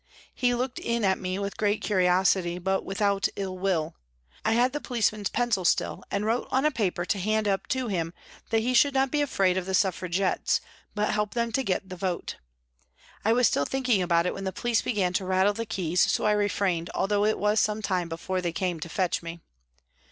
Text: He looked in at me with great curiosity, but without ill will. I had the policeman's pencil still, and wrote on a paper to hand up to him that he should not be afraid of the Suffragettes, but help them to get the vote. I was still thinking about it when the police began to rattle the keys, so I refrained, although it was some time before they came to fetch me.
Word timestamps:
He 0.33 0.55
looked 0.55 0.79
in 0.79 1.03
at 1.05 1.19
me 1.19 1.37
with 1.37 1.57
great 1.57 1.79
curiosity, 1.79 2.57
but 2.57 2.83
without 2.83 3.27
ill 3.35 3.55
will. 3.59 3.93
I 4.43 4.53
had 4.53 4.73
the 4.73 4.81
policeman's 4.81 5.29
pencil 5.29 5.63
still, 5.63 6.03
and 6.09 6.25
wrote 6.25 6.47
on 6.49 6.65
a 6.65 6.71
paper 6.71 7.05
to 7.05 7.19
hand 7.19 7.47
up 7.47 7.67
to 7.67 7.87
him 7.87 8.11
that 8.49 8.61
he 8.61 8.73
should 8.73 8.95
not 8.95 9.11
be 9.11 9.21
afraid 9.21 9.57
of 9.57 9.67
the 9.67 9.75
Suffragettes, 9.75 10.59
but 10.95 11.11
help 11.13 11.35
them 11.35 11.51
to 11.51 11.61
get 11.63 11.87
the 11.87 11.95
vote. 11.95 12.37
I 13.23 13.31
was 13.31 13.47
still 13.47 13.65
thinking 13.65 14.01
about 14.01 14.25
it 14.25 14.33
when 14.33 14.43
the 14.43 14.51
police 14.51 14.81
began 14.81 15.13
to 15.13 15.25
rattle 15.25 15.53
the 15.53 15.67
keys, 15.67 16.01
so 16.11 16.25
I 16.25 16.31
refrained, 16.31 16.89
although 16.95 17.23
it 17.23 17.37
was 17.37 17.59
some 17.59 17.83
time 17.83 18.09
before 18.09 18.41
they 18.41 18.51
came 18.51 18.79
to 18.79 18.89
fetch 18.89 19.21
me. 19.21 19.39